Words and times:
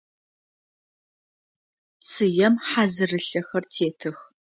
Цыем 2.09 2.53
хьазырылъэхэр 2.67 3.63
тетых. 3.73 4.17